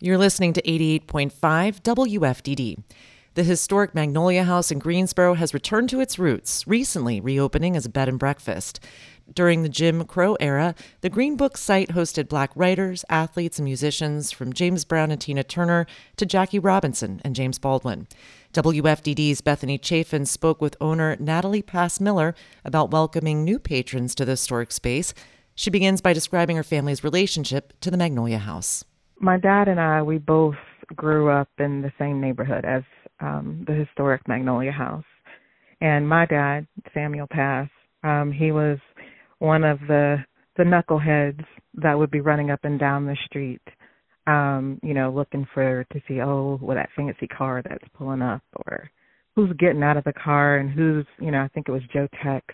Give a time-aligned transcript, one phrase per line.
[0.00, 1.32] You're listening to 88.5
[1.82, 2.84] WFDD.
[3.34, 7.88] The historic Magnolia House in Greensboro has returned to its roots, recently reopening as a
[7.88, 8.78] bed and breakfast.
[9.34, 14.30] During the Jim Crow era, the Green Book site hosted black writers, athletes, and musicians
[14.30, 15.84] from James Brown and Tina Turner
[16.16, 18.06] to Jackie Robinson and James Baldwin.
[18.52, 24.32] WFDD's Bethany Chafin spoke with owner Natalie Pass Miller about welcoming new patrons to the
[24.32, 25.12] historic space.
[25.56, 28.84] She begins by describing her family's relationship to the Magnolia House.
[29.20, 30.54] My dad and I, we both
[30.94, 32.82] grew up in the same neighborhood as
[33.20, 35.04] um, the historic Magnolia House.
[35.80, 37.68] And my dad, Samuel Pass,
[38.04, 38.78] um, he was
[39.38, 40.18] one of the
[40.56, 43.62] the knuckleheads that would be running up and down the street,
[44.26, 48.42] um, you know, looking for to see oh, well that fancy car that's pulling up,
[48.66, 48.90] or
[49.36, 52.08] who's getting out of the car, and who's you know I think it was Joe
[52.22, 52.44] Tex.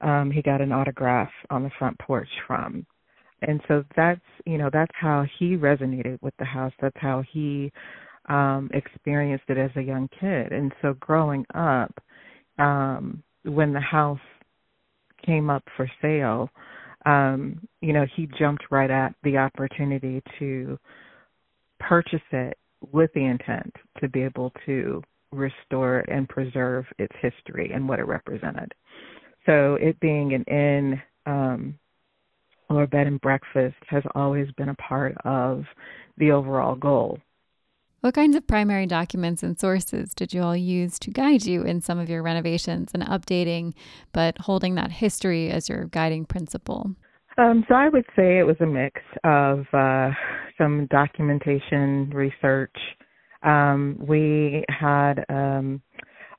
[0.00, 2.84] Um, he got an autograph on the front porch from,
[3.42, 6.72] and so that's you know that's how he resonated with the house.
[6.80, 7.72] That's how he
[8.28, 11.94] um experienced it as a young kid, and so growing up,
[12.58, 14.20] um, when the house
[15.24, 16.50] came up for sale,
[17.06, 20.78] um, you know, he jumped right at the opportunity to
[21.80, 22.56] purchase it
[22.92, 28.06] with the intent to be able to restore and preserve its history and what it
[28.06, 28.72] represented.
[29.46, 31.78] So it being an inn um,
[32.76, 35.64] or bed and breakfast has always been a part of
[36.18, 37.18] the overall goal
[38.02, 41.80] what kinds of primary documents and sources did you all use to guide you in
[41.80, 43.74] some of your renovations and updating,
[44.12, 46.90] but holding that history as your guiding principle?
[47.38, 50.10] Um, so I would say it was a mix of uh,
[50.58, 52.74] some documentation, research.
[53.44, 55.80] Um, we had um,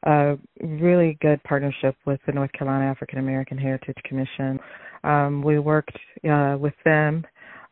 [0.04, 4.60] a really good partnership with the North Carolina African American Heritage Commission.
[5.04, 5.98] Um, we worked
[6.30, 7.26] uh, with them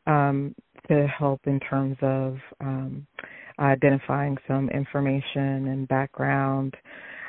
[0.08, 0.56] um,
[0.88, 3.06] to help in terms of um,
[3.60, 6.76] identifying some information and background.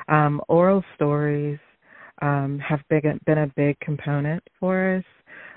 [0.07, 1.59] Um, oral stories
[2.21, 5.03] um, have big, been a big component for us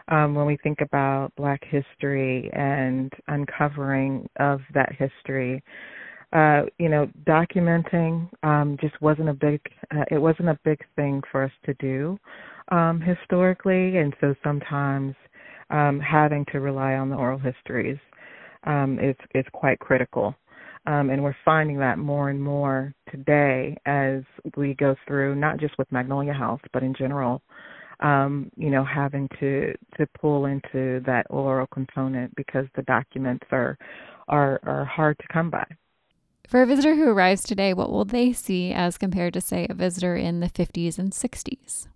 [0.08, 5.62] um, when we think about Black history and uncovering of that history.
[6.32, 9.60] Uh, you know, documenting um, just wasn't a big
[9.94, 12.18] uh, it wasn't a big thing for us to do
[12.70, 15.14] um, historically, and so sometimes
[15.70, 17.98] um, having to rely on the oral histories
[18.64, 20.34] um, is is quite critical.
[20.86, 24.22] Um, and we're finding that more and more today as
[24.56, 27.42] we go through not just with Magnolia House, but in general,
[28.00, 33.76] um, you know, having to to pull into that oral component because the documents are
[34.28, 35.66] are are hard to come by.
[36.48, 39.74] For a visitor who arrives today, what will they see as compared to say a
[39.74, 41.88] visitor in the 50s and 60s?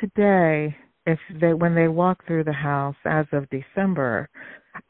[0.00, 4.28] Today, if they when they walk through the house as of December,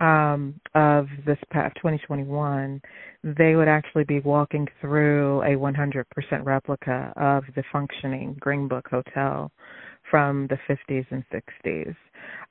[0.00, 2.81] um, of this past 2021,
[3.25, 6.04] they would actually be walking through a 100%
[6.44, 9.50] replica of the functioning Green Book Hotel
[10.10, 11.97] from the 50s and 60s,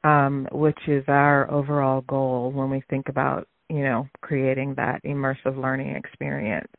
[0.04, 5.58] um, which is our overall goal when we think about, you know, creating that immersive
[5.62, 6.72] learning experience.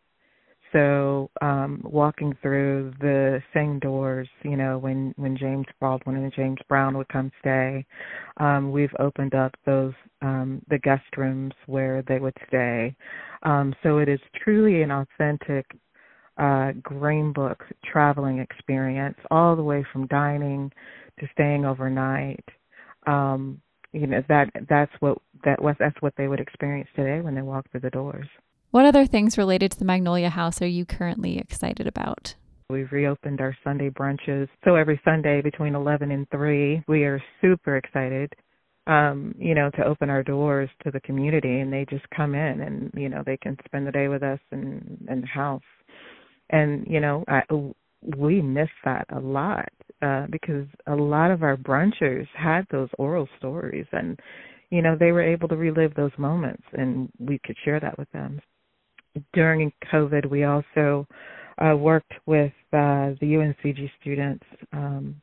[0.73, 6.59] So um walking through the same doors you know when when james baldwin and james
[6.69, 7.85] brown would come stay
[8.39, 9.93] um we've opened up those
[10.23, 12.95] um the guest rooms where they would stay.
[13.43, 15.67] Um so it is truly an authentic
[16.39, 20.73] uh green book traveling experience all the way from dining
[21.21, 22.45] to staying overnight.
[23.07, 23.61] Um
[23.93, 27.43] you know that that's what that was that's what they would experience today when they
[27.43, 28.27] walk through the doors
[28.71, 32.35] what other things related to the Magnolia House are you currently excited about?
[32.71, 34.49] We've reopened our Sunday brunches.
[34.65, 38.33] So every Sunday between 11 and 3, we are super excited
[38.87, 42.61] um, you know, to open our doors to the community and they just come in
[42.61, 45.63] and, you know, they can spend the day with us in in the house.
[46.51, 47.43] And, you know, I
[48.17, 49.69] we miss that a lot
[50.03, 54.19] uh because a lot of our brunchers had those oral stories and
[54.71, 58.11] you know, they were able to relive those moments and we could share that with
[58.13, 58.41] them
[59.33, 61.07] during COVID, we also
[61.59, 65.21] uh, worked with uh, the UNCG students um,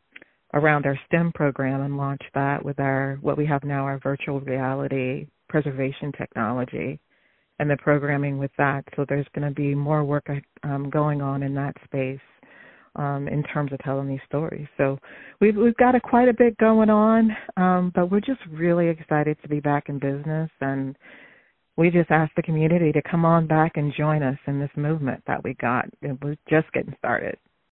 [0.54, 4.40] around our STEM program and launched that with our what we have now our virtual
[4.42, 7.00] reality preservation technology
[7.60, 8.84] and the programming with that.
[8.96, 10.28] So there's going to be more work
[10.64, 12.20] um, going on in that space
[12.96, 14.68] um, in terms of telling these stories.
[14.78, 15.00] So
[15.42, 19.38] we've we've got a, quite a bit going on, um, but we're just really excited
[19.42, 20.96] to be back in business and
[21.78, 25.24] we just ask the community to come on back and join us in this movement
[25.28, 25.86] that we got.
[26.02, 27.38] It was just getting started.